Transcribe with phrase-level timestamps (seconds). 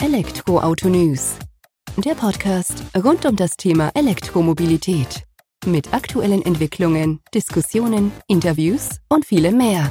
[0.00, 1.36] Elektroauto News.
[1.96, 5.24] Der Podcast rund um das Thema Elektromobilität.
[5.66, 9.90] Mit aktuellen Entwicklungen, Diskussionen, Interviews und vielem mehr.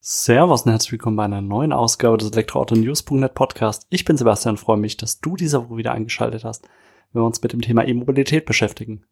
[0.00, 3.88] Servus und herzlich willkommen bei einer neuen Ausgabe des Elektroauto-News.net Podcast.
[3.90, 6.68] Ich bin Sebastian freue mich, dass du diese Woche wieder eingeschaltet hast,
[7.12, 9.04] wenn wir uns mit dem Thema E-Mobilität beschäftigen.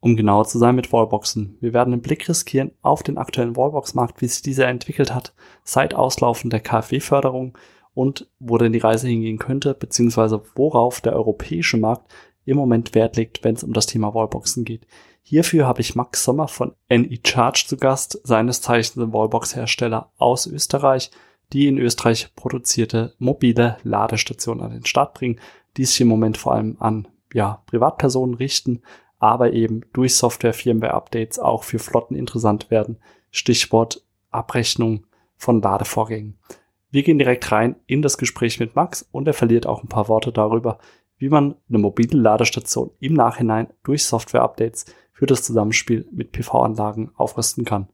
[0.00, 1.58] Um genauer zu sein mit Wallboxen.
[1.60, 5.94] Wir werden einen Blick riskieren auf den aktuellen Wallbox-Markt, wie sich dieser entwickelt hat, seit
[5.94, 7.56] Auslaufen der KfW-Förderung
[7.92, 12.10] und wo denn die Reise hingehen könnte, beziehungsweise worauf der europäische Markt
[12.46, 14.86] im Moment Wert legt, wenn es um das Thema Wallboxen geht.
[15.22, 21.10] Hierfür habe ich Max Sommer von NE Charge zu Gast, seines Zeichens Wallbox-Hersteller aus Österreich,
[21.52, 25.40] die in Österreich produzierte mobile Ladestationen an den Start bringen,
[25.76, 28.82] die sich im Moment vor allem an ja, Privatpersonen richten,
[29.20, 32.98] aber eben durch Software, Firmware-Updates auch für Flotten interessant werden.
[33.30, 35.04] Stichwort Abrechnung
[35.36, 36.38] von Ladevorgängen.
[36.90, 40.08] Wir gehen direkt rein in das Gespräch mit Max und er verliert auch ein paar
[40.08, 40.78] Worte darüber,
[41.18, 47.64] wie man eine mobile Ladestation im Nachhinein durch Software-Updates für das Zusammenspiel mit PV-Anlagen aufrüsten
[47.64, 47.88] kann.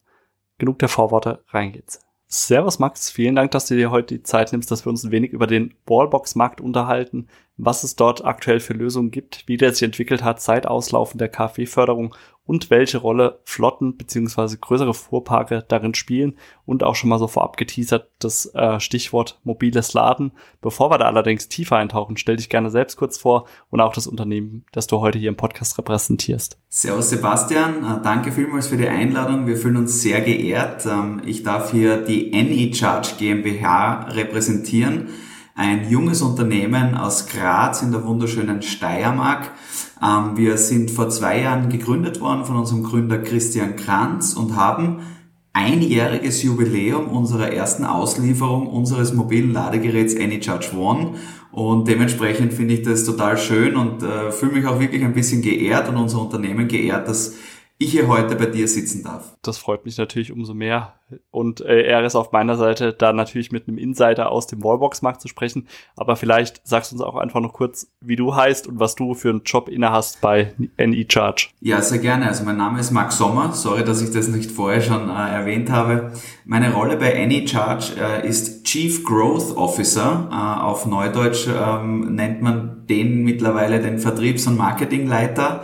[0.59, 2.06] Genug der Vorworte, rein geht's.
[2.28, 5.12] Servus Max, vielen Dank, dass du dir heute die Zeit nimmst, dass wir uns ein
[5.12, 9.84] wenig über den Wallbox-Markt unterhalten, was es dort aktuell für Lösungen gibt, wie der sich
[9.84, 12.16] entwickelt hat seit Auslaufen der KfW-Förderung
[12.47, 17.56] und welche Rolle Flotten beziehungsweise größere Fuhrparke darin spielen und auch schon mal so vorab
[17.56, 20.33] geteasert das äh, Stichwort mobiles Laden.
[20.61, 24.06] Bevor wir da allerdings tiefer eintauchen, stell dich gerne selbst kurz vor und auch das
[24.06, 26.58] Unternehmen, das du heute hier im Podcast repräsentierst.
[26.69, 29.47] Servus Sebastian, äh, danke vielmals für die Einladung.
[29.47, 30.86] Wir fühlen uns sehr geehrt.
[30.86, 35.08] Ähm, ich darf hier die NE Charge GmbH repräsentieren
[35.57, 39.51] ein junges Unternehmen aus Graz in der wunderschönen Steiermark.
[40.03, 45.01] Ähm, wir sind vor zwei Jahren gegründet worden von unserem Gründer Christian Kranz und haben
[45.55, 51.15] einjähriges Jubiläum unserer ersten Auslieferung unseres mobilen Ladegeräts AnyCharge One
[51.51, 55.41] und dementsprechend finde ich das total schön und äh, fühle mich auch wirklich ein bisschen
[55.41, 57.37] geehrt und unser Unternehmen geehrt, dass
[57.78, 59.37] ich hier heute bei dir sitzen darf.
[59.42, 60.94] Das freut mich natürlich umso mehr.
[61.31, 65.20] Und äh, er ist auf meiner Seite, da natürlich mit einem Insider aus dem Wallbox-Markt
[65.20, 65.69] zu sprechen.
[65.94, 69.15] Aber vielleicht sagst du uns auch einfach noch kurz, wie du heißt und was du
[69.15, 71.48] für einen Job inne hast bei NE Charge.
[71.60, 72.26] Ja, sehr gerne.
[72.26, 73.53] Also mein Name ist Max Sommer.
[73.53, 76.12] Sorry, dass ich das nicht vorher schon äh, erwähnt habe.
[76.44, 80.28] Meine Rolle bei NE Charge äh, ist Chief Growth Officer.
[80.32, 85.62] Äh, auf Neudeutsch ähm, nennt man den mittlerweile den Vertriebs- und Marketingleiter.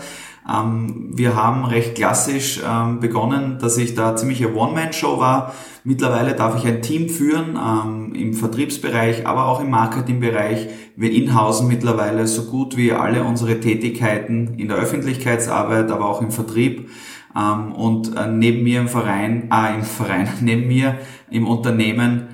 [0.48, 5.54] Ähm, wir haben recht klassisch ähm, begonnen, dass ich da ziemlich eine One-Man-Show war.
[5.84, 10.68] Mittlerweile darf ich ein Team führen ähm, im Vertriebsbereich, aber auch im Marketingbereich.
[10.96, 16.30] Wir inhausen mittlerweile so gut wie alle unsere Tätigkeiten in der Öffentlichkeitsarbeit, aber auch im
[16.30, 16.88] Vertrieb.
[17.34, 20.98] Und äh, neben mir im Verein, äh, im Verein, neben mir
[21.30, 22.28] im Unternehmen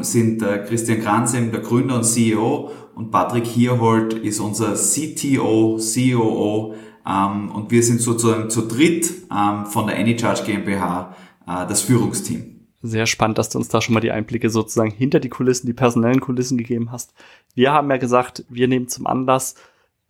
[0.00, 6.74] sind äh, Christian Kranzem, der Gründer und CEO, und Patrick Hierholt ist unser CTO, COO,
[7.04, 11.14] und wir sind sozusagen zu dritt ähm, von der AnyCharge GmbH
[11.46, 12.66] äh, das Führungsteam.
[12.82, 15.72] Sehr spannend, dass du uns da schon mal die Einblicke sozusagen hinter die Kulissen, die
[15.72, 17.14] personellen Kulissen gegeben hast.
[17.54, 19.54] Wir haben ja gesagt, wir nehmen zum Anlass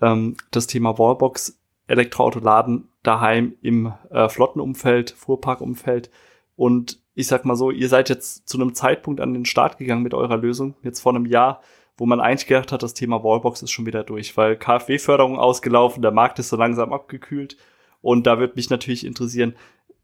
[0.00, 6.10] ähm, das Thema Wallbox, Elektroautoladen daheim im äh, Flottenumfeld, Fuhrparkumfeld.
[6.56, 10.02] Und ich sag mal so, ihr seid jetzt zu einem Zeitpunkt an den Start gegangen
[10.02, 11.60] mit eurer Lösung, jetzt vor einem Jahr,
[11.96, 16.02] wo man eigentlich gedacht hat, das Thema Wallbox ist schon wieder durch, weil KfW-Förderung ausgelaufen,
[16.02, 17.56] der Markt ist so langsam abgekühlt.
[18.00, 19.54] Und da würde mich natürlich interessieren,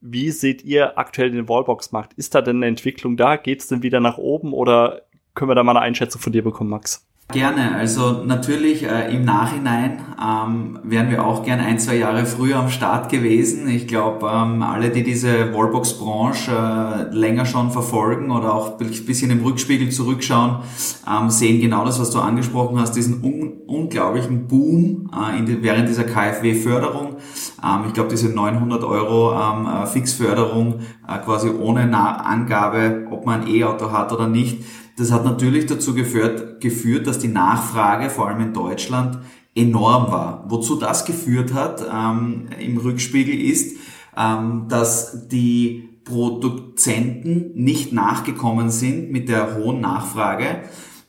[0.01, 2.13] wie seht ihr aktuell den Wallbox-Markt?
[2.15, 3.37] Ist da denn eine Entwicklung da?
[3.37, 5.03] Geht es denn wieder nach oben oder
[5.35, 7.08] können wir da mal eine Einschätzung von dir bekommen, Max?
[7.31, 7.75] Gerne.
[7.75, 12.71] Also natürlich äh, im Nachhinein ähm, wären wir auch gern ein, zwei Jahre früher am
[12.71, 13.69] Start gewesen.
[13.69, 19.31] Ich glaube, ähm, alle, die diese Wallbox-Branche äh, länger schon verfolgen oder auch ein bisschen
[19.31, 20.61] im Rückspiegel zurückschauen,
[21.07, 25.87] ähm, sehen genau das, was du angesprochen hast, diesen un unglaublichen Boom äh, die, während
[25.87, 27.17] dieser KfW-Förderung.
[27.63, 33.27] Ähm, ich glaube, diese 900 Euro ähm, äh, Fixförderung äh, quasi ohne Na Angabe, ob
[33.27, 34.65] man ein E-Auto hat oder nicht,
[34.99, 39.19] das hat natürlich dazu geführt, geführt, dass die Nachfrage, vor allem in Deutschland,
[39.55, 40.45] enorm war.
[40.49, 43.77] Wozu das geführt hat ähm, im Rückspiegel ist,
[44.17, 50.63] ähm, dass die Produzenten nicht nachgekommen sind mit der hohen Nachfrage,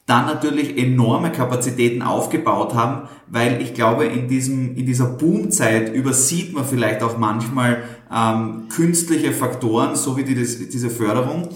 [0.06, 6.54] dann natürlich enorme Kapazitäten aufgebaut haben, weil ich glaube, in, diesem, in dieser Boomzeit übersieht
[6.54, 7.84] man vielleicht auch manchmal
[8.14, 11.50] ähm, künstliche Faktoren, so wie die, diese Förderung.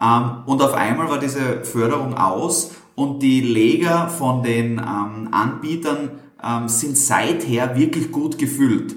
[0.00, 6.10] Ähm, und auf einmal war diese Förderung aus und die Leger von den ähm, Anbietern
[6.42, 8.96] ähm, sind seither wirklich gut gefüllt.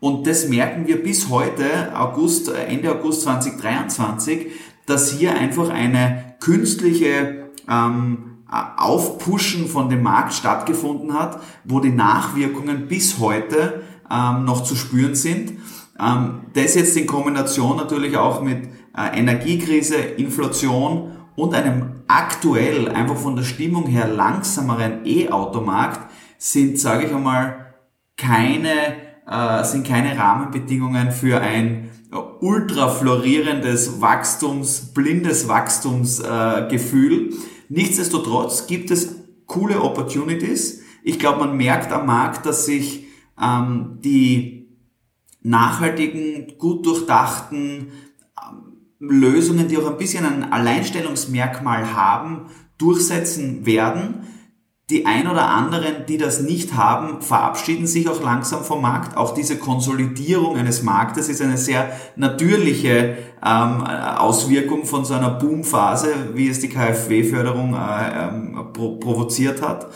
[0.00, 4.48] Und das merken wir bis heute, August, äh, Ende August 2023,
[4.86, 8.38] dass hier einfach eine künstliche ähm,
[8.76, 15.14] Aufpushen von dem Markt stattgefunden hat, wo die Nachwirkungen bis heute ähm, noch zu spüren
[15.14, 15.52] sind.
[16.00, 23.36] Ähm, das jetzt in Kombination natürlich auch mit Energiekrise, Inflation und einem aktuell einfach von
[23.36, 27.74] der Stimmung her langsameren E-Automarkt sind, sage ich einmal,
[28.16, 28.70] keine,
[29.26, 31.90] äh, sind keine Rahmenbedingungen für ein
[32.40, 37.30] ultra florierendes Wachstums, blindes Wachstumsgefühl.
[37.30, 37.34] Äh,
[37.68, 39.14] Nichtsdestotrotz gibt es
[39.46, 40.82] coole Opportunities.
[41.04, 43.06] Ich glaube, man merkt am Markt, dass sich
[43.40, 44.76] ähm, die
[45.42, 47.92] nachhaltigen, gut durchdachten
[49.00, 52.46] Lösungen, die auch ein bisschen ein Alleinstellungsmerkmal haben,
[52.78, 54.26] durchsetzen werden.
[54.90, 59.16] Die ein oder anderen, die das nicht haben, verabschieden sich auch langsam vom Markt.
[59.16, 66.12] Auch diese Konsolidierung eines Marktes ist eine sehr natürliche ähm, Auswirkung von so einer Boomphase,
[66.34, 69.90] wie es die KfW-Förderung äh, ähm, provoziert hat.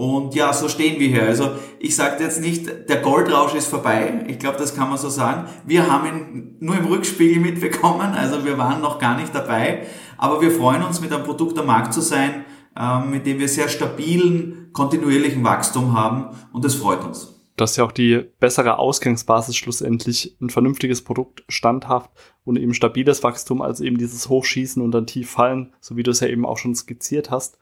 [0.00, 1.24] Und ja, so stehen wir hier.
[1.24, 4.24] Also ich sage jetzt nicht, der Goldrausch ist vorbei.
[4.28, 5.46] Ich glaube, das kann man so sagen.
[5.66, 8.14] Wir haben ihn nur im Rückspiegel mitbekommen.
[8.14, 9.86] Also wir waren noch gar nicht dabei.
[10.16, 12.46] Aber wir freuen uns, mit einem Produkt am Markt zu sein,
[12.80, 16.34] ähm, mit dem wir sehr stabilen, kontinuierlichen Wachstum haben.
[16.54, 17.34] Und das freut uns.
[17.56, 22.10] Das ist ja auch die bessere Ausgangsbasis schlussendlich, ein vernünftiges Produkt, standhaft
[22.44, 26.10] und eben stabiles Wachstum, als eben dieses Hochschießen und dann tief fallen, so wie du
[26.10, 27.58] es ja eben auch schon skizziert hast.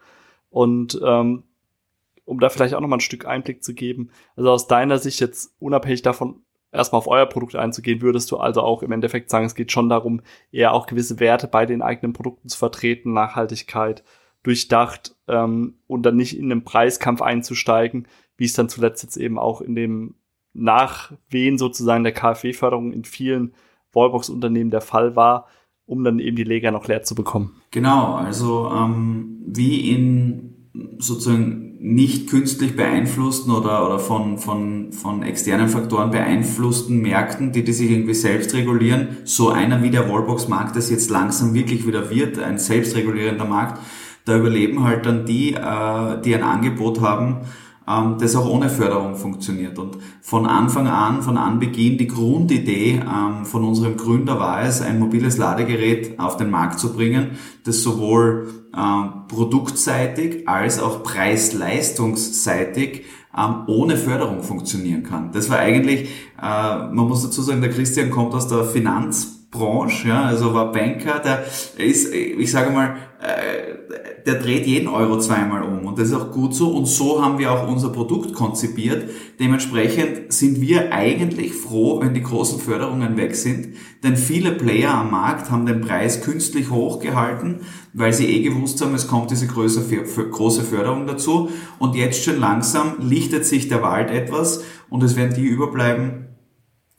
[0.51, 1.43] Und ähm,
[2.29, 4.11] um da vielleicht auch nochmal ein Stück Einblick zu geben.
[4.37, 8.61] Also aus deiner Sicht jetzt unabhängig davon, erstmal auf euer Produkt einzugehen, würdest du also
[8.61, 10.21] auch im Endeffekt sagen, es geht schon darum,
[10.53, 14.05] eher auch gewisse Werte bei den eigenen Produkten zu vertreten, Nachhaltigkeit,
[14.43, 19.39] durchdacht ähm, und dann nicht in den Preiskampf einzusteigen, wie es dann zuletzt jetzt eben
[19.39, 20.15] auch in dem
[20.53, 23.55] Nachwehen sozusagen der KfW-Förderung in vielen
[23.93, 25.47] Wallbox-Unternehmen der Fall war,
[25.87, 27.63] um dann eben die Leger noch leer zu bekommen.
[27.71, 35.69] Genau, also ähm, wie in sozusagen nicht künstlich beeinflussten oder, oder von, von, von externen
[35.69, 40.91] Faktoren beeinflussten Märkten, die, die sich irgendwie selbst regulieren, so einer wie der Wallbox-Markt, das
[40.91, 43.81] jetzt langsam wirklich wieder wird, ein selbstregulierender Markt,
[44.25, 47.43] da überleben halt dann die, äh, die ein Angebot haben,
[47.89, 49.79] ähm, das auch ohne Förderung funktioniert.
[49.79, 54.99] Und von Anfang an, von Anbeginn, die Grundidee ähm, von unserem Gründer war es, ein
[54.99, 63.05] mobiles Ladegerät auf den Markt zu bringen, das sowohl ähm, produktseitig als auch preis-leistungsseitig
[63.69, 65.31] ohne Förderung funktionieren kann.
[65.31, 66.11] Das war eigentlich,
[66.43, 71.21] äh, man muss dazu sagen, der Christian kommt aus der Finanzbranche, ja, also war Banker,
[71.21, 71.45] der
[71.77, 73.75] ist, ich sage mal, äh,
[74.29, 75.87] der dreht jeden Euro zweimal um.
[75.87, 76.69] Und das ist auch gut so.
[76.69, 79.09] Und so haben wir auch unser Produkt konzipiert.
[79.41, 83.69] Dementsprechend sind wir eigentlich froh, wenn die großen Förderungen weg sind,
[84.05, 87.63] denn viele Player am Markt haben den Preis künstlich hochgehalten,
[87.95, 91.49] weil sie eh gewusst haben, es kommt diese große Förderung dazu.
[91.79, 94.63] Und jetzt schon langsam lichtet sich der Wald etwas.
[94.91, 96.27] Und es werden die überbleiben,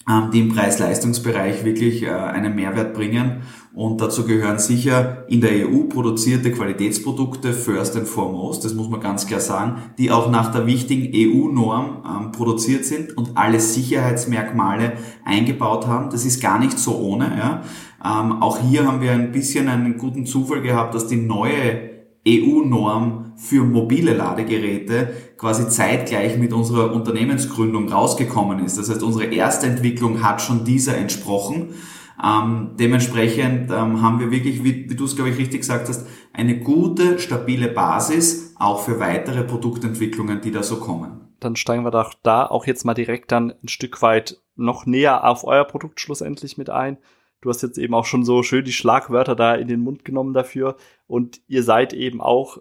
[0.09, 3.43] ähm, die im Preis-Leistungsbereich wirklich äh, einen Mehrwert bringen.
[3.79, 8.99] Und dazu gehören sicher in der EU produzierte Qualitätsprodukte first and foremost, das muss man
[8.99, 14.97] ganz klar sagen, die auch nach der wichtigen EU-Norm ähm, produziert sind und alle Sicherheitsmerkmale
[15.23, 16.09] eingebaut haben.
[16.09, 17.31] Das ist gar nicht so ohne.
[17.37, 17.61] Ja.
[18.03, 21.79] Ähm, auch hier haben wir ein bisschen einen guten Zufall gehabt, dass die neue
[22.27, 28.77] EU-Norm für mobile Ladegeräte quasi zeitgleich mit unserer Unternehmensgründung rausgekommen ist.
[28.77, 31.69] Das heißt, unsere erste Entwicklung hat schon dieser entsprochen.
[32.21, 36.05] Ähm, dementsprechend ähm, haben wir wirklich, wie, wie du es glaube ich richtig gesagt hast,
[36.33, 41.21] eine gute, stabile Basis auch für weitere Produktentwicklungen, die da so kommen.
[41.39, 45.25] Dann steigen wir doch da auch jetzt mal direkt dann ein Stück weit noch näher
[45.25, 46.97] auf euer Produkt schlussendlich mit ein.
[47.41, 50.33] Du hast jetzt eben auch schon so schön die Schlagwörter da in den Mund genommen
[50.33, 50.75] dafür.
[51.07, 52.57] Und ihr seid eben auch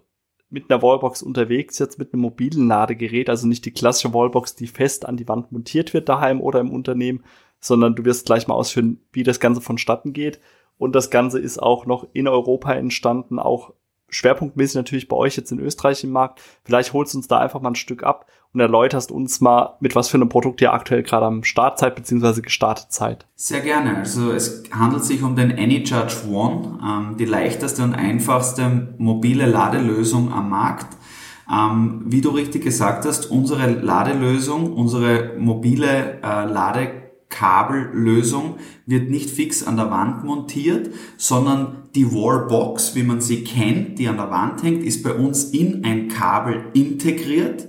[0.50, 4.67] mit einer Wallbox unterwegs, jetzt mit einem mobilen Ladegerät, also nicht die klassische Wallbox, die
[4.67, 7.23] fest an die Wand montiert wird daheim oder im Unternehmen,
[7.61, 10.41] sondern du wirst gleich mal ausführen, wie das Ganze vonstatten geht.
[10.79, 13.73] Und das Ganze ist auch noch in Europa entstanden, auch
[14.09, 16.41] schwerpunktmäßig natürlich bei euch jetzt in Österreich im Markt.
[16.65, 19.95] Vielleicht holst du uns da einfach mal ein Stück ab und erläuterst uns mal, mit
[19.95, 22.41] was für einem Produkt ihr aktuell gerade am Startzeit bzw.
[22.41, 23.27] gestartet seid.
[23.35, 23.99] Sehr gerne.
[23.99, 30.33] Also es handelt sich um den AnyCharge One, ähm, die leichteste und einfachste mobile Ladelösung
[30.33, 30.97] am Markt.
[31.50, 38.57] Ähm, wie du richtig gesagt hast, unsere Ladelösung, unsere mobile äh, Lade Kabellösung
[38.87, 44.09] wird nicht fix an der Wand montiert, sondern die Wallbox, wie man sie kennt, die
[44.09, 47.69] an der Wand hängt, ist bei uns in ein Kabel integriert.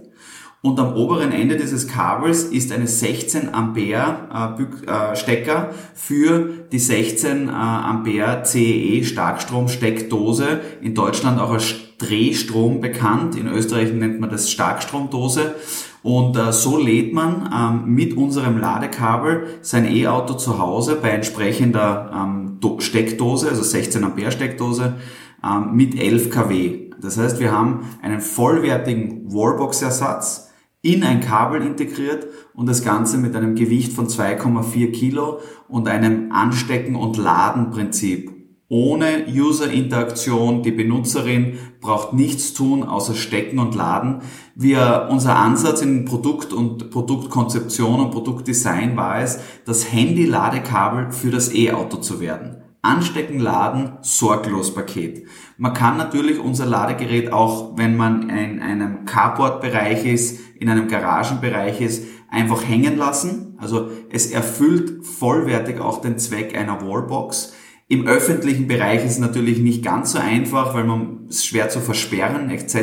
[0.61, 7.47] Und am oberen Ende dieses Kabels ist eine 16 Ampere äh, Stecker für die 16
[7.47, 14.51] äh, Ampere CEE Starkstrom-Steckdose, in Deutschland auch als Drehstrom bekannt, in Österreich nennt man das
[14.51, 15.55] Starkstromdose.
[16.01, 22.11] Und äh, so lädt man ähm, mit unserem Ladekabel sein E-Auto zu Hause bei entsprechender
[22.13, 24.95] ähm, Steckdose, also 16 Ampere Steckdose,
[25.43, 26.89] ähm, mit 11 kW.
[27.01, 30.49] Das heißt, wir haben einen vollwertigen Wallbox-Ersatz,
[30.81, 36.31] in ein Kabel integriert und das Ganze mit einem Gewicht von 2,4 Kilo und einem
[36.31, 38.38] Anstecken- und Ladenprinzip.
[38.71, 44.21] Ohne User-Interaktion, die Benutzerin braucht nichts tun, außer stecken und laden.
[44.53, 51.51] Wir, unser Ansatz in Produkt- und Produktkonzeption und Produktdesign war es, das Handy-Ladekabel für das
[51.51, 52.57] E-Auto zu werden.
[52.83, 55.25] Anstecken, laden, sorglos Paket.
[55.57, 61.81] Man kann natürlich unser Ladegerät auch, wenn man in einem Carport-Bereich ist, in einem Garagenbereich
[61.81, 63.57] ist, einfach hängen lassen.
[63.57, 67.53] Also es erfüllt vollwertig auch den Zweck einer Wallbox.
[67.91, 71.79] Im öffentlichen Bereich ist es natürlich nicht ganz so einfach, weil man es schwer zu
[71.79, 72.75] versperren etc.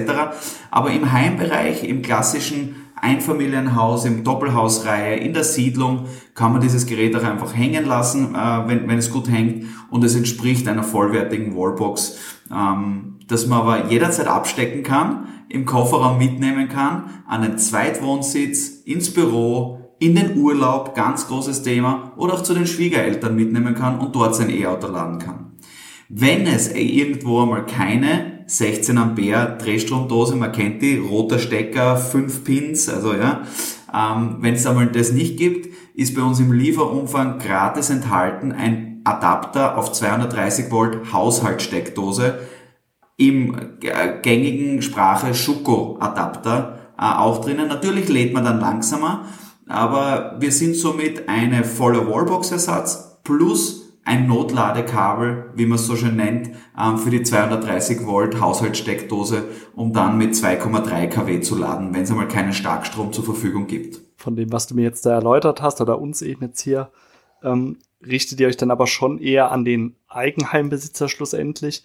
[0.73, 7.15] Aber im Heimbereich, im klassischen Einfamilienhaus, im Doppelhausreihe, in der Siedlung kann man dieses Gerät
[7.15, 11.57] auch einfach hängen lassen, äh, wenn, wenn es gut hängt und es entspricht einer vollwertigen
[11.57, 12.19] Wallbox,
[12.51, 19.15] ähm, dass man aber jederzeit abstecken kann, im Kofferraum mitnehmen kann, an den Zweitwohnsitz, ins
[19.15, 24.15] Büro, in den Urlaub, ganz großes Thema, oder auch zu den Schwiegereltern mitnehmen kann und
[24.15, 25.53] dort sein E-Auto laden kann.
[26.09, 32.89] Wenn es irgendwo einmal keine 16 Ampere Drehstromdose, man kennt die, roter Stecker, 5 Pins,
[32.89, 33.43] also ja.
[33.93, 39.01] Ähm, Wenn es einmal das nicht gibt, ist bei uns im Lieferumfang gratis enthalten ein
[39.05, 42.39] Adapter auf 230 Volt Haushaltssteckdose
[43.17, 43.79] im
[44.23, 47.69] gängigen Sprache Schuko Adapter äh, auch drinnen.
[47.69, 49.25] Natürlich lädt man dann langsamer,
[49.69, 55.97] aber wir sind somit eine volle Wallbox Ersatz plus ein Notladekabel, wie man es so
[55.97, 59.45] schön nennt, ähm, für die 230 Volt Haushaltssteckdose,
[59.75, 64.01] um dann mit 2,3 kW zu laden, wenn es einmal keinen Starkstrom zur Verfügung gibt.
[64.17, 66.93] Von dem, was du mir jetzt da erläutert hast oder uns eben jetzt hier,
[67.43, 71.85] ähm, richtet ihr euch dann aber schon eher an den Eigenheimbesitzer schlussendlich,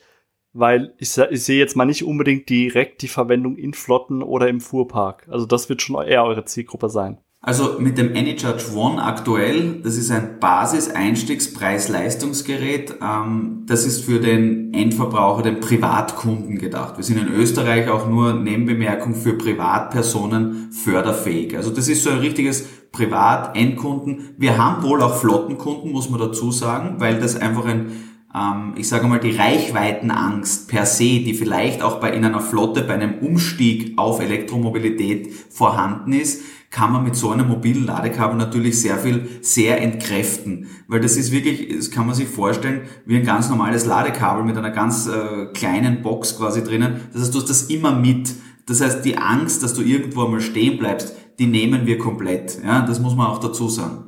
[0.54, 4.62] weil ich, ich sehe jetzt mal nicht unbedingt direkt die Verwendung in Flotten oder im
[4.62, 5.28] Fuhrpark.
[5.28, 7.18] Also das wird schon eher eure Zielgruppe sein.
[7.44, 12.98] Also mit dem AnyCharge One aktuell, das ist ein Basis-Einstiegspreis-Leistungsgerät.
[13.02, 16.98] Ähm, das ist für den Endverbraucher, den Privatkunden gedacht.
[16.98, 21.58] Wir sind in Österreich auch nur Nebenbemerkung für Privatpersonen förderfähig.
[21.58, 24.36] Also das ist so ein richtiges Privat-Endkunden.
[24.38, 27.92] Wir haben wohl auch Flottenkunden, muss man dazu sagen, weil das einfach ein
[28.36, 32.84] ähm, ich sage mal, die Reichweitenangst per se, die vielleicht auch bei in einer Flotte
[32.84, 38.80] bei einem Umstieg auf Elektromobilität vorhanden ist, kann man mit so einem mobilen Ladekabel natürlich
[38.80, 40.68] sehr viel, sehr entkräften.
[40.88, 44.58] Weil das ist wirklich, das kann man sich vorstellen, wie ein ganz normales Ladekabel mit
[44.58, 47.02] einer ganz äh, kleinen Box quasi drinnen.
[47.12, 48.34] Das heißt, du hast das immer mit.
[48.68, 52.58] Das heißt, die Angst, dass du irgendwo einmal stehen bleibst, die nehmen wir komplett.
[52.64, 54.06] Ja, das muss man auch dazu sagen.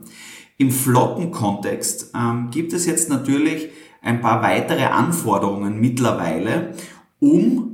[0.57, 3.69] Im Flottenkontext ähm, gibt es jetzt natürlich
[4.01, 6.75] ein paar weitere Anforderungen mittlerweile,
[7.19, 7.72] um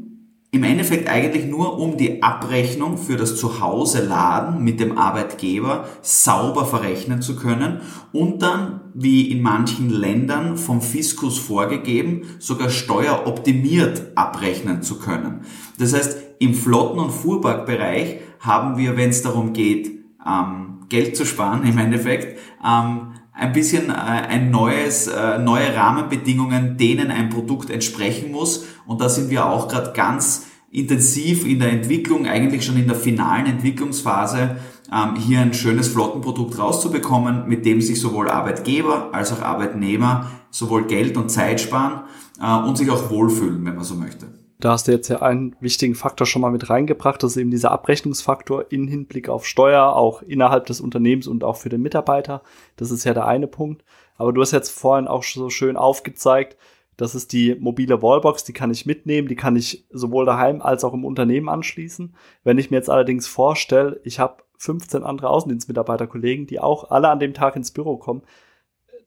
[0.52, 7.22] im Endeffekt eigentlich nur um die Abrechnung für das Zuhause-Laden mit dem Arbeitgeber sauber verrechnen
[7.22, 7.82] zu können
[8.14, 15.42] und dann, wie in manchen Ländern vom Fiskus vorgegeben, sogar steueroptimiert abrechnen zu können.
[15.78, 19.92] Das heißt, im Flotten- und Fuhrparkbereich haben wir, wenn es darum geht,
[20.26, 26.78] ähm, Geld zu sparen im Endeffekt, ähm, ein bisschen äh, ein neues, äh, neue Rahmenbedingungen,
[26.78, 28.66] denen ein Produkt entsprechen muss.
[28.86, 32.96] Und da sind wir auch gerade ganz intensiv in der Entwicklung, eigentlich schon in der
[32.96, 34.58] finalen Entwicklungsphase,
[34.92, 40.86] ähm, hier ein schönes Flottenprodukt rauszubekommen, mit dem sich sowohl Arbeitgeber als auch Arbeitnehmer sowohl
[40.88, 42.02] Geld und Zeit sparen
[42.42, 44.28] äh, und sich auch wohlfühlen, wenn man so möchte.
[44.62, 47.50] Da hast du jetzt ja einen wichtigen Faktor schon mal mit reingebracht, das ist eben
[47.50, 52.44] dieser Abrechnungsfaktor in Hinblick auf Steuer, auch innerhalb des Unternehmens und auch für den Mitarbeiter.
[52.76, 53.86] Das ist ja der eine Punkt.
[54.18, 56.58] Aber du hast jetzt vorhin auch so schön aufgezeigt,
[56.98, 60.84] das ist die mobile Wallbox, die kann ich mitnehmen, die kann ich sowohl daheim als
[60.84, 62.14] auch im Unternehmen anschließen.
[62.44, 67.22] Wenn ich mir jetzt allerdings vorstelle, ich habe 15 andere Außendienstmitarbeiterkollegen, die auch alle an
[67.22, 68.24] dem Tag ins Büro kommen,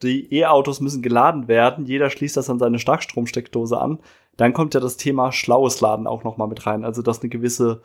[0.02, 3.98] die E-Autos müssen geladen werden, jeder schließt das an seine Starkstromsteckdose an,
[4.36, 6.84] dann kommt ja das Thema schlaues Laden auch nochmal mit rein.
[6.84, 7.82] Also, dass eine gewisse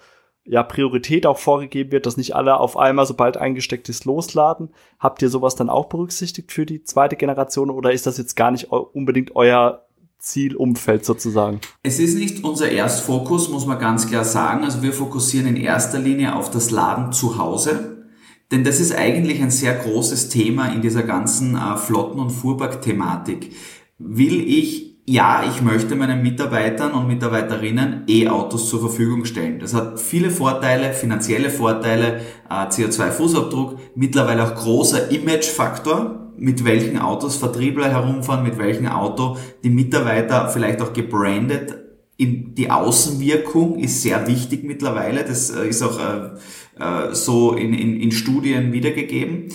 [0.47, 4.69] ja, Priorität auch vorgegeben wird, dass nicht alle auf einmal, sobald eingesteckt ist, losladen.
[4.97, 8.51] Habt ihr sowas dann auch berücksichtigt für die zweite Generation oder ist das jetzt gar
[8.51, 9.85] nicht unbedingt euer
[10.19, 11.59] Zielumfeld sozusagen?
[11.83, 14.63] Es ist nicht unser Erstfokus, muss man ganz klar sagen.
[14.63, 18.05] Also wir fokussieren in erster Linie auf das Laden zu Hause.
[18.51, 23.51] Denn das ist eigentlich ein sehr großes Thema in dieser ganzen äh, Flotten- und Fuhrpark-Thematik.
[23.97, 29.57] Will ich ja, ich möchte meinen Mitarbeitern und Mitarbeiterinnen E-Autos zur Verfügung stellen.
[29.57, 37.37] Das hat viele Vorteile, finanzielle Vorteile, äh, CO2-Fußabdruck, mittlerweile auch großer Image-Faktor, mit welchen Autos
[37.37, 41.73] Vertriebler herumfahren, mit welchem Auto die Mitarbeiter vielleicht auch gebrandet.
[42.19, 48.11] Die Außenwirkung ist sehr wichtig mittlerweile, das äh, ist auch äh, so in, in, in
[48.11, 49.53] Studien wiedergegeben.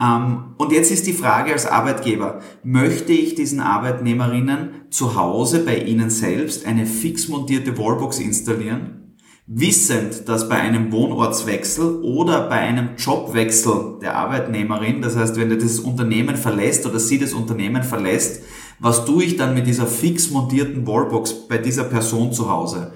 [0.00, 5.78] Ähm, und jetzt ist die Frage als Arbeitgeber, möchte ich diesen Arbeitnehmerinnen zu Hause bei
[5.78, 9.16] ihnen selbst eine fix montierte Wallbox installieren?
[9.50, 15.56] Wissend, dass bei einem Wohnortswechsel oder bei einem Jobwechsel der Arbeitnehmerin, das heißt, wenn er
[15.56, 18.42] das Unternehmen verlässt oder sie das Unternehmen verlässt,
[18.78, 22.92] was tue ich dann mit dieser fix montierten Wallbox bei dieser Person zu Hause?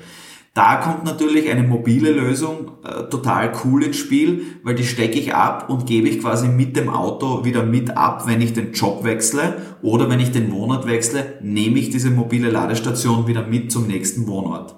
[0.54, 5.35] Da kommt natürlich eine mobile Lösung äh, total cool ins Spiel, weil die stecke ich
[5.35, 9.02] ab und gebe ich quasi mit dem Auto wieder mit ab, wenn ich den Job
[9.02, 13.87] wechsle oder wenn ich den Wohnort wechsle, nehme ich diese mobile Ladestation wieder mit zum
[13.87, 14.76] nächsten Wohnort.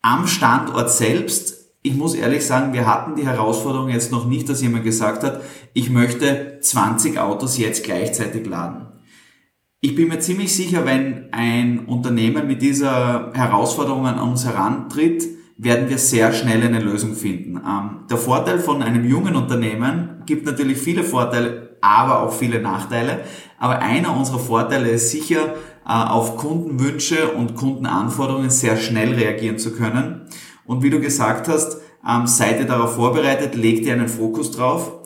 [0.00, 4.60] Am Standort selbst, ich muss ehrlich sagen, wir hatten die Herausforderung jetzt noch nicht, dass
[4.60, 5.40] jemand gesagt hat,
[5.72, 8.91] ich möchte 20 Autos jetzt gleichzeitig laden.
[9.84, 15.26] Ich bin mir ziemlich sicher, wenn ein Unternehmen mit dieser Herausforderung an uns herantritt,
[15.58, 17.56] werden wir sehr schnell eine Lösung finden.
[17.56, 23.24] Ähm, der Vorteil von einem jungen Unternehmen gibt natürlich viele Vorteile, aber auch viele Nachteile.
[23.58, 29.72] Aber einer unserer Vorteile ist sicher, äh, auf Kundenwünsche und Kundenanforderungen sehr schnell reagieren zu
[29.72, 30.28] können.
[30.64, 35.01] Und wie du gesagt hast, ähm, seid ihr darauf vorbereitet, legt ihr einen Fokus drauf.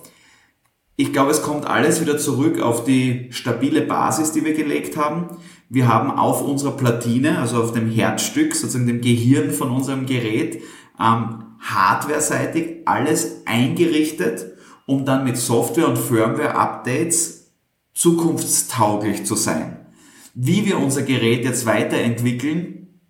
[0.98, 5.28] Ich glaube, es kommt alles wieder zurück auf die stabile Basis, die wir gelegt haben.
[5.68, 10.62] Wir haben auf unserer Platine, also auf dem Herzstück, sozusagen dem Gehirn von unserem Gerät,
[10.98, 14.52] ähm, hardware-seitig alles eingerichtet,
[14.86, 17.52] um dann mit Software- und Firmware-Updates
[17.92, 19.86] zukunftstauglich zu sein.
[20.34, 23.00] Wie wir unser Gerät jetzt weiterentwickeln,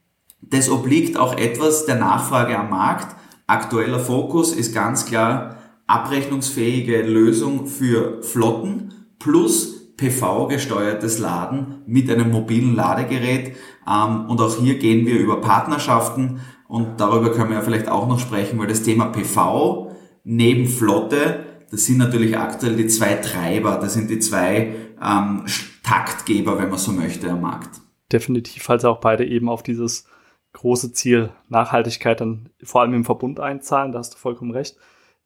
[0.41, 3.15] das obliegt auch etwas der Nachfrage am Markt.
[3.47, 5.56] Aktueller Fokus ist ganz klar
[5.87, 13.57] abrechnungsfähige Lösung für Flotten plus PV-gesteuertes Laden mit einem mobilen Ladegerät.
[13.89, 18.09] Ähm, und auch hier gehen wir über Partnerschaften und darüber können wir ja vielleicht auch
[18.09, 19.93] noch sprechen, weil das Thema PV
[20.25, 25.45] neben Flotte, das sind natürlich aktuell die zwei Treiber, das sind die zwei ähm,
[25.83, 27.81] Taktgeber, wenn man so möchte, am Markt.
[28.13, 30.07] Definitiv, sie auch beide eben auf dieses
[30.53, 34.77] große Ziel Nachhaltigkeit dann vor allem im Verbund einzahlen, da hast du vollkommen recht.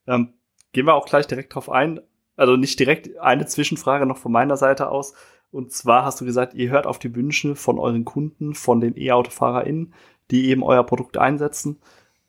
[0.07, 0.35] Ähm,
[0.73, 2.01] gehen wir auch gleich direkt drauf ein.
[2.37, 5.15] Also nicht direkt eine Zwischenfrage noch von meiner Seite aus.
[5.53, 8.97] Und zwar hast du gesagt, ihr hört auf die Wünsche von euren Kunden, von den
[8.97, 9.93] E-AutofahrerInnen,
[10.31, 11.81] die eben euer Produkt einsetzen.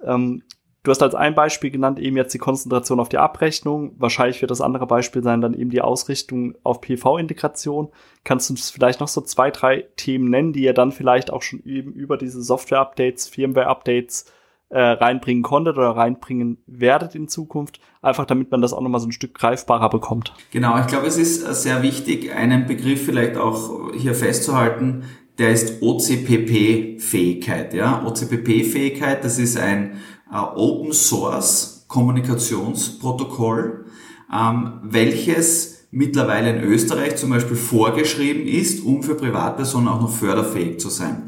[0.04, 0.42] Ähm,
[0.84, 3.94] du hast als ein Beispiel genannt eben jetzt die Konzentration auf die Abrechnung.
[3.98, 7.90] Wahrscheinlich wird das andere Beispiel sein dann eben die Ausrichtung auf PV-Integration.
[8.24, 11.44] Kannst du uns vielleicht noch so zwei, drei Themen nennen, die ihr dann vielleicht auch
[11.44, 14.26] schon eben über diese Software-Updates, Firmware-Updates
[14.72, 19.08] äh, reinbringen konntet oder reinbringen werdet in Zukunft, einfach damit man das auch nochmal so
[19.08, 20.34] ein Stück greifbarer bekommt.
[20.52, 25.04] Genau, ich glaube, es ist sehr wichtig, einen Begriff vielleicht auch hier festzuhalten,
[25.38, 27.74] der ist OCPP-Fähigkeit.
[27.74, 28.06] Ja?
[28.06, 29.98] OCPP-Fähigkeit, das ist ein
[30.32, 33.86] äh, Open Source Kommunikationsprotokoll,
[34.34, 40.80] ähm, welches mittlerweile in Österreich zum Beispiel vorgeschrieben ist, um für Privatpersonen auch noch förderfähig
[40.80, 41.24] zu sein.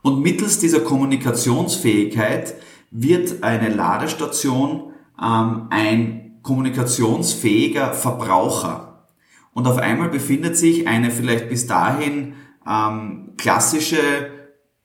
[0.00, 2.54] Und mittels dieser Kommunikationsfähigkeit
[2.90, 9.06] wird eine Ladestation ähm, ein kommunikationsfähiger Verbraucher.
[9.52, 12.34] Und auf einmal befindet sich eine vielleicht bis dahin
[12.66, 14.30] ähm, klassische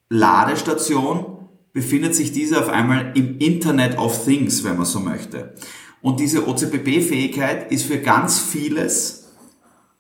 [0.09, 5.55] Ladestation, befindet sich diese auf einmal im Internet of Things, wenn man so möchte.
[6.01, 9.31] Und diese OCPP-Fähigkeit ist für ganz vieles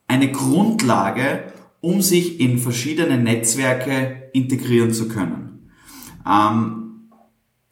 [0.07, 5.71] eine Grundlage, um sich in verschiedene Netzwerke integrieren zu können.
[6.27, 6.82] Ähm,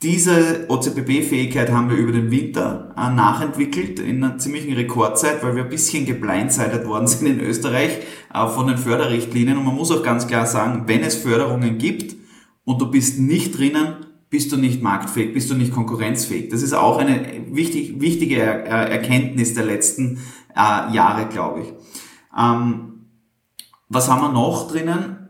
[0.01, 5.63] diese OCPP-Fähigkeit haben wir über den Winter äh, nachentwickelt in einer ziemlichen Rekordzeit, weil wir
[5.63, 7.99] ein bisschen geblindsided worden sind in Österreich
[8.33, 9.57] äh, von den Förderrichtlinien.
[9.57, 12.15] Und man muss auch ganz klar sagen, wenn es Förderungen gibt
[12.63, 13.97] und du bist nicht drinnen,
[14.31, 16.49] bist du nicht marktfähig, bist du nicht konkurrenzfähig.
[16.49, 20.17] Das ist auch eine wichtig, wichtige er Erkenntnis der letzten
[20.55, 21.73] äh, Jahre, glaube ich.
[22.35, 23.05] Ähm,
[23.87, 25.29] was haben wir noch drinnen?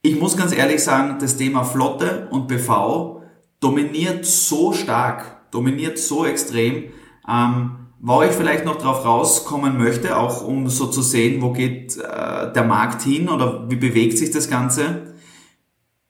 [0.00, 3.17] Ich muss ganz ehrlich sagen, das Thema Flotte und BV
[3.60, 6.84] dominiert so stark, dominiert so extrem,
[7.28, 11.96] ähm, wo ich vielleicht noch drauf rauskommen möchte, auch um so zu sehen, wo geht
[11.96, 15.14] äh, der Markt hin oder wie bewegt sich das Ganze.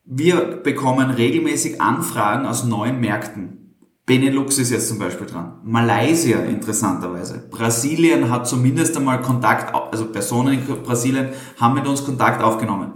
[0.05, 3.59] Wir bekommen regelmäßig Anfragen aus neuen Märkten.
[4.05, 5.59] Benelux ist jetzt zum Beispiel dran.
[5.63, 7.47] Malaysia interessanterweise.
[7.51, 12.93] Brasilien hat zumindest einmal Kontakt, also Personen in Brasilien haben mit uns Kontakt aufgenommen.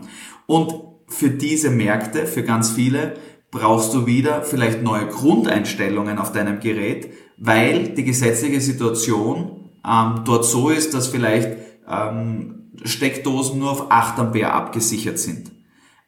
[0.48, 0.74] Und
[1.08, 3.14] für diese Märkte, für ganz viele,
[3.54, 10.44] brauchst du wieder vielleicht neue Grundeinstellungen auf deinem Gerät, weil die gesetzliche Situation ähm, dort
[10.44, 11.56] so ist, dass vielleicht
[11.88, 15.52] ähm, Steckdosen nur auf 8 Ampere abgesichert sind.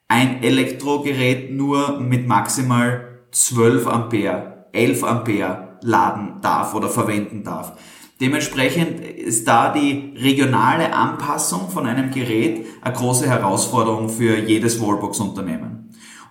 [0.08, 7.72] Ein Elektrogerät nur mit maximal 12 Ampere, 11 Ampere laden darf oder verwenden darf.
[8.20, 15.85] Dementsprechend ist da die regionale Anpassung von einem Gerät eine große Herausforderung für jedes Wallbox-Unternehmen.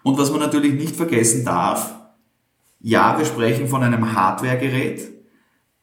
[0.05, 1.95] Und was man natürlich nicht vergessen darf,
[2.79, 5.01] ja, wir sprechen von einem Hardware-Gerät,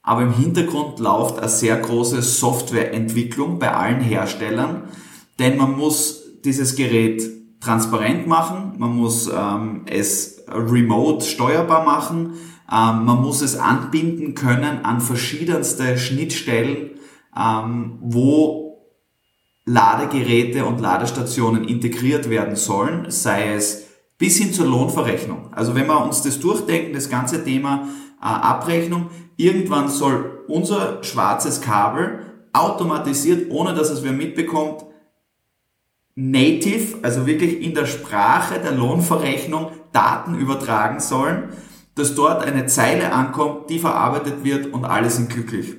[0.01, 4.85] aber im Hintergrund läuft eine sehr große Softwareentwicklung bei allen Herstellern,
[5.41, 7.21] denn man muss dieses Gerät
[7.59, 12.35] transparent machen, man muss ähm, es remote steuerbar machen,
[12.71, 16.91] ähm, man muss es anbinden können an verschiedenste Schnittstellen,
[17.37, 18.87] ähm, wo
[19.65, 23.89] Ladegeräte und Ladestationen integriert werden sollen, sei es
[24.23, 25.49] bis hin zur Lohnverrechnung.
[25.51, 27.89] Also wenn wir uns das durchdenken, das ganze Thema
[28.21, 32.21] äh, Abrechnung, irgendwann soll unser schwarzes Kabel
[32.53, 34.85] automatisiert, ohne dass es wer mitbekommt,
[36.15, 41.49] native, also wirklich in der Sprache der Lohnverrechnung Daten übertragen sollen,
[41.97, 45.75] dass dort eine Zeile ankommt, die verarbeitet wird und alle sind glücklich.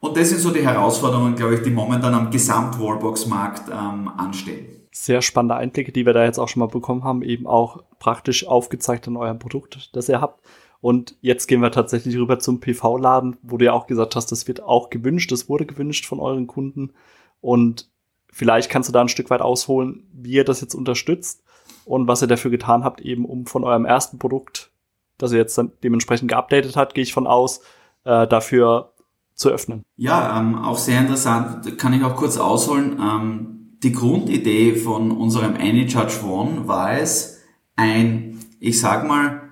[0.00, 5.22] Und das sind so die Herausforderungen, glaube ich, die momentan am Gesamt-Wallbox-Markt ähm, anstehen sehr
[5.22, 9.06] spannende Einblicke, die wir da jetzt auch schon mal bekommen haben, eben auch praktisch aufgezeigt
[9.06, 10.42] in eurem Produkt, das ihr habt.
[10.80, 14.46] Und jetzt gehen wir tatsächlich rüber zum PV-Laden, wo du ja auch gesagt hast, das
[14.46, 16.92] wird auch gewünscht, das wurde gewünscht von euren Kunden.
[17.40, 17.88] Und
[18.30, 21.42] vielleicht kannst du da ein Stück weit ausholen, wie ihr das jetzt unterstützt
[21.84, 24.70] und was ihr dafür getan habt, eben um von eurem ersten Produkt,
[25.18, 27.60] das ihr jetzt dann dementsprechend geupdatet habt, gehe ich von aus,
[28.04, 28.92] äh, dafür
[29.34, 29.84] zu öffnen.
[29.96, 31.76] Ja, ähm, auch sehr interessant.
[31.78, 32.98] Kann ich auch kurz ausholen.
[33.00, 37.38] Ähm die Grundidee von unserem AnyCharge One war es,
[37.76, 39.42] ein, ich sag mal,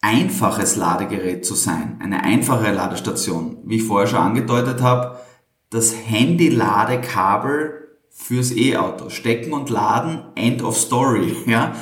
[0.00, 3.58] einfaches Ladegerät zu sein, eine einfache Ladestation.
[3.64, 5.20] Wie ich vorher schon angedeutet habe,
[5.68, 9.08] das Handy-Ladekabel fürs E-Auto.
[9.08, 11.36] Stecken und laden, end of story.
[11.46, 11.74] Ja?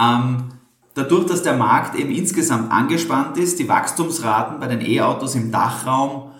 [0.00, 0.48] Ähm,
[0.94, 6.32] dadurch, dass der Markt eben insgesamt angespannt ist, die Wachstumsraten bei den E-Autos im Dachraum,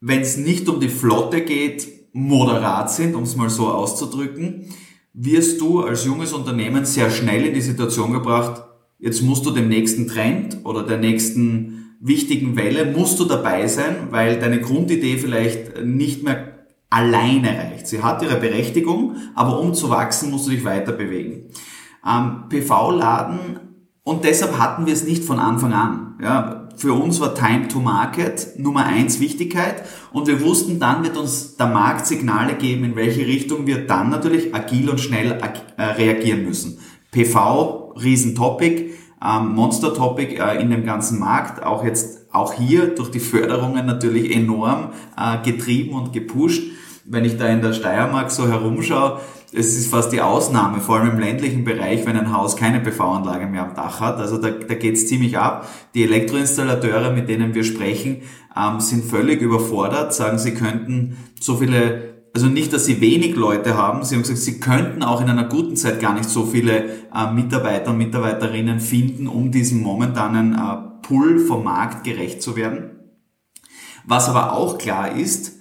[0.00, 4.66] wenn es nicht um die Flotte geht, moderat sind, um es mal so auszudrücken,
[5.14, 8.62] wirst du als junges Unternehmen sehr schnell in die Situation gebracht,
[8.98, 14.08] jetzt musst du dem nächsten Trend oder der nächsten wichtigen Welle, musst du dabei sein,
[14.10, 17.86] weil deine Grundidee vielleicht nicht mehr alleine reicht.
[17.86, 21.48] Sie hat ihre Berechtigung, aber um zu wachsen, musst du dich weiter bewegen.
[22.06, 23.60] Ähm, PV-Laden
[24.02, 26.18] und deshalb hatten wir es nicht von Anfang an.
[26.20, 29.82] Ja, für uns war Time to Market Nummer eins Wichtigkeit
[30.12, 34.10] und wir wussten, dann wird uns der Markt Signale geben, in welche Richtung wir dann
[34.10, 35.38] natürlich agil und schnell
[35.76, 36.78] äh, reagieren müssen.
[37.10, 43.10] PV, Riesentopic, ähm, Monster Topic äh, in dem ganzen Markt, auch jetzt auch hier durch
[43.10, 46.62] die Förderungen natürlich enorm äh, getrieben und gepusht.
[47.04, 49.20] Wenn ich da in der Steiermark so herumschaue,
[49.54, 53.46] es ist fast die Ausnahme, vor allem im ländlichen Bereich, wenn ein Haus keine PV-Anlage
[53.46, 54.16] mehr am Dach hat.
[54.16, 55.68] Also da, da geht es ziemlich ab.
[55.94, 58.22] Die Elektroinstallateure, mit denen wir sprechen,
[58.56, 63.76] ähm, sind völlig überfordert, sagen, sie könnten so viele, also nicht, dass sie wenig Leute
[63.76, 66.84] haben, sie haben gesagt, sie könnten auch in einer guten Zeit gar nicht so viele
[67.14, 72.90] äh, Mitarbeiter und Mitarbeiterinnen finden, um diesem momentanen äh, Pull vom Markt gerecht zu werden.
[74.06, 75.58] Was aber auch klar ist,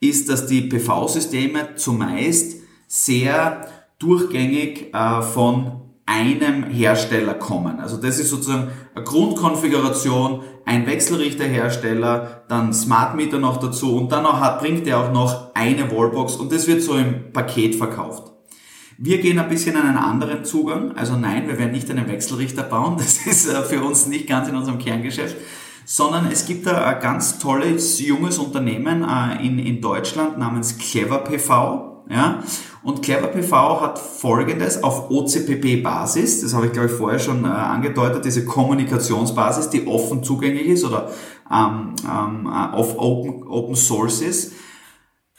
[0.00, 3.68] ist, dass die PV-Systeme zumeist sehr
[3.98, 7.80] durchgängig äh, von einem Hersteller kommen.
[7.80, 14.24] Also das ist sozusagen eine Grundkonfiguration, ein Wechselrichterhersteller, dann Smart Meter noch dazu und dann
[14.24, 18.34] noch hat, bringt er auch noch eine Wallbox und das wird so im Paket verkauft.
[18.96, 20.96] Wir gehen ein bisschen einen anderen Zugang.
[20.96, 22.96] Also nein, wir werden nicht einen Wechselrichter bauen.
[22.98, 25.36] Das ist äh, für uns nicht ganz in unserem Kerngeschäft.
[25.84, 32.04] Sondern es gibt ein ganz tolles junges Unternehmen äh, in, in Deutschland namens Clever PV.
[32.08, 32.42] Ja?
[32.84, 37.48] Und Clever PV hat folgendes auf OCPP-Basis, das habe ich glaube ich vorher schon äh,
[37.48, 41.10] angedeutet, diese Kommunikationsbasis, die offen zugänglich ist oder
[41.50, 44.52] ähm, ähm, äh, auf Open, Open Source ist,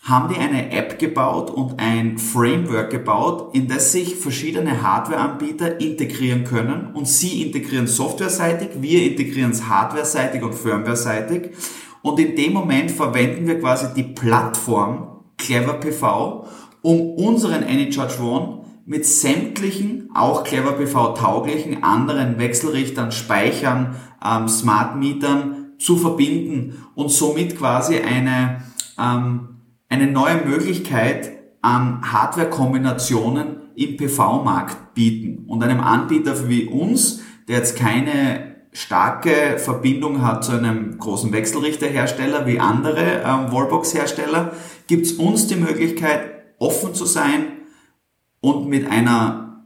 [0.01, 6.45] haben die eine App gebaut und ein Framework gebaut, in das sich verschiedene Hardware-Anbieter integrieren
[6.45, 11.51] können und sie integrieren softwareseitig, wir integrieren es hardwareseitig und firmwareseitig.
[12.01, 16.47] Und in dem Moment verwenden wir quasi die Plattform Clever PV,
[16.85, 24.95] um unseren AnyCharge One mit sämtlichen, auch Clever PV tauglichen anderen Wechselrichtern, Speichern, ähm, Smart
[24.95, 28.61] Mietern zu verbinden und somit quasi eine,
[28.99, 31.31] ähm, eine neue Möglichkeit
[31.63, 35.45] an Hardware-Kombinationen im PV-Markt bieten.
[35.47, 42.45] Und einem Anbieter wie uns, der jetzt keine starke Verbindung hat zu einem großen Wechselrichterhersteller
[42.45, 44.51] wie andere ähm, Wallbox-Hersteller,
[44.85, 47.47] gibt es uns die Möglichkeit, offen zu sein
[48.41, 49.63] und mit einer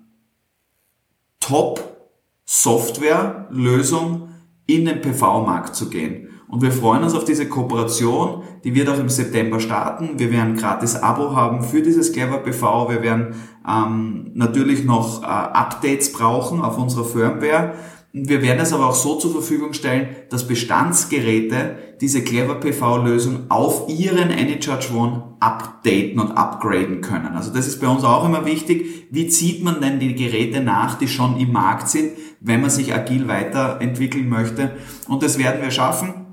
[1.39, 4.29] Top-Software-Lösung
[4.65, 6.29] in den PV-Markt zu gehen.
[6.47, 10.17] Und wir freuen uns auf diese Kooperation, die wird auch im September starten.
[10.17, 12.89] Wir werden gratis Abo haben für dieses Clever PV.
[12.89, 13.35] Wir werden
[13.67, 17.75] ähm, natürlich noch äh, Updates brauchen auf unserer Firmware.
[18.11, 23.87] Wir werden es aber auch so zur Verfügung stellen, dass Bestandsgeräte diese Clever PV-Lösung auf
[23.87, 27.35] ihren AnyCharge One updaten und upgraden können.
[27.35, 29.07] Also das ist bei uns auch immer wichtig.
[29.11, 32.95] Wie zieht man denn die Geräte nach, die schon im Markt sind, wenn man sich
[32.95, 34.71] agil weiterentwickeln möchte?
[35.07, 36.25] Und das werden wir schaffen.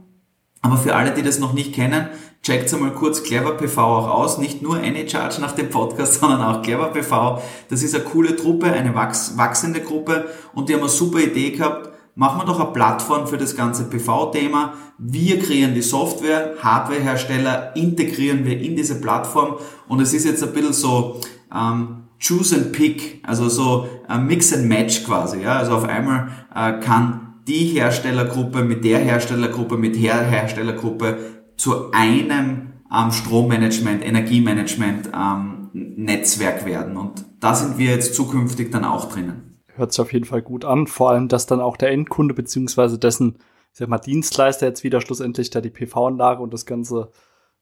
[0.62, 2.08] Aber für alle, die das noch nicht kennen,
[2.46, 4.38] checkt einmal kurz Clever PV auch aus.
[4.38, 7.42] Nicht nur AnyCharge nach dem Podcast, sondern auch Clever PV.
[7.68, 11.90] Das ist eine coole Truppe, eine wachsende Gruppe und die haben eine super Idee gehabt.
[12.14, 14.74] Machen wir doch eine Plattform für das ganze PV-Thema.
[14.96, 19.56] Wir kreieren die Software, Hardwarehersteller integrieren wir in diese Plattform
[19.88, 21.20] und es ist jetzt ein bisschen so
[21.54, 25.42] ähm, Choose and Pick, also so ein Mix and Match quasi.
[25.42, 25.58] Ja?
[25.58, 31.18] Also auf einmal äh, kann die Herstellergruppe mit der Herstellergruppe mit der Herstellergruppe
[31.56, 36.96] zu einem ähm, Strommanagement, Energiemanagement ähm, Netzwerk werden.
[36.96, 39.60] Und da sind wir jetzt zukünftig dann auch drinnen.
[39.74, 40.86] Hört sich auf jeden Fall gut an.
[40.86, 43.36] Vor allem, dass dann auch der Endkunde beziehungsweise dessen,
[43.72, 47.10] ich sag mal, Dienstleister jetzt wieder schlussendlich da die PV-Anlage und das ganze,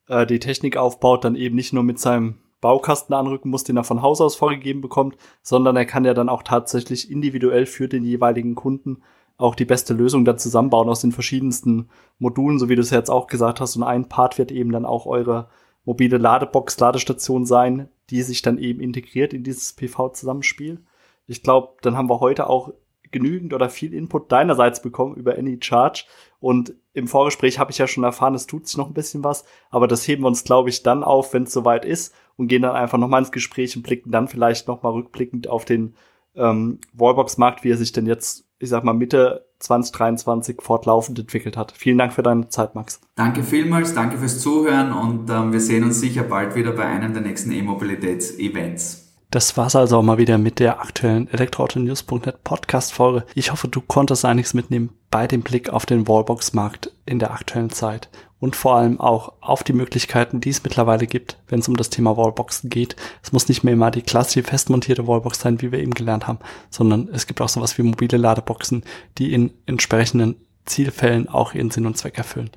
[0.07, 3.83] äh, die Technik aufbaut, dann eben nicht nur mit seinem Baukasten anrücken muss, den er
[3.83, 8.03] von Haus aus vorgegeben bekommt, sondern er kann ja dann auch tatsächlich individuell für den
[8.03, 9.01] jeweiligen Kunden
[9.37, 13.09] auch die beste Lösung dann zusammenbauen aus den verschiedensten Modulen, so wie du es jetzt
[13.09, 13.75] auch gesagt hast.
[13.75, 15.49] Und ein Part wird eben dann auch eure
[15.83, 20.79] mobile Ladebox, Ladestation sein, die sich dann eben integriert in dieses PV-Zusammenspiel.
[21.27, 22.71] Ich glaube, dann haben wir heute auch
[23.11, 26.05] genügend oder viel Input deinerseits bekommen über AnyCharge.
[26.39, 29.45] Und im Vorgespräch habe ich ja schon erfahren, es tut sich noch ein bisschen was,
[29.69, 32.61] aber das heben wir uns, glaube ich, dann auf, wenn es soweit ist und gehen
[32.61, 35.95] dann einfach nochmal ins Gespräch und blicken dann vielleicht nochmal rückblickend auf den
[36.35, 41.71] ähm, Wallbox-Markt, wie er sich denn jetzt ich sag mal, Mitte 2023 fortlaufend entwickelt hat.
[41.71, 42.99] Vielen Dank für deine Zeit, Max.
[43.15, 47.13] Danke vielmals, danke fürs Zuhören und ähm, wir sehen uns sicher bald wieder bei einem
[47.13, 49.04] der nächsten E-Mobilitäts-Events.
[49.35, 53.25] Das war's also auch mal wieder mit der aktuellen Elektroauto-News.net Podcast-Folge.
[53.35, 57.69] Ich hoffe, du konntest einiges mitnehmen bei dem Blick auf den Wallbox-Markt in der aktuellen
[57.69, 58.07] Zeit
[58.39, 61.89] und vor allem auch auf die Möglichkeiten, die es mittlerweile gibt, wenn es um das
[61.89, 62.95] Thema Wallboxen geht.
[63.23, 66.39] Es muss nicht mehr immer die klassische festmontierte Wallbox sein, wie wir eben gelernt haben,
[66.69, 68.85] sondern es gibt auch sowas wie mobile Ladeboxen,
[69.17, 72.51] die in entsprechenden Zielfällen auch ihren Sinn und Zweck erfüllen.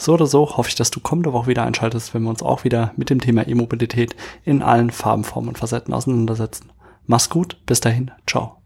[0.00, 2.64] So oder so hoffe ich, dass du kommende Woche wieder einschaltest, wenn wir uns auch
[2.64, 6.70] wieder mit dem Thema E-Mobilität in allen Farben, Formen und Facetten auseinandersetzen.
[7.04, 8.59] Mach's gut, bis dahin, ciao.